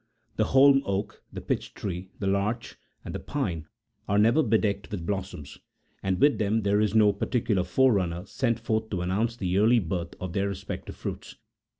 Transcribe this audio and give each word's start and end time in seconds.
The 0.37 0.45
holm 0.45 0.81
oak, 0.83 1.21
the 1.31 1.41
pitch 1.41 1.75
tree, 1.75 2.09
the 2.17 2.25
larch, 2.25 2.75
and 3.05 3.13
the 3.13 3.19
pine 3.19 3.67
are 4.07 4.17
never 4.17 4.41
bedecked 4.41 4.89
with 4.89 5.05
blossoms, 5.05 5.59
and 6.01 6.19
with 6.19 6.39
them 6.39 6.63
there 6.63 6.81
is 6.81 6.95
no 6.95 7.13
particular 7.13 7.63
forerunner 7.63 8.25
sent 8.25 8.59
forth 8.59 8.89
to 8.89 9.01
an 9.03 9.09
nounce 9.09 9.37
the 9.37 9.45
yearly 9.45 9.77
birth 9.77 10.15
of 10.19 10.33
their 10.33 10.47
respective 10.47 10.95
fruits. 10.95 11.35